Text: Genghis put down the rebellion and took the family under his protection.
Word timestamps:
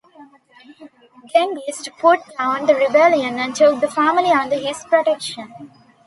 Genghis 1.31 1.87
put 1.99 2.21
down 2.35 2.65
the 2.65 2.73
rebellion 2.73 3.37
and 3.37 3.55
took 3.55 3.81
the 3.81 3.87
family 3.87 4.31
under 4.31 4.57
his 4.57 4.83
protection. 4.85 5.69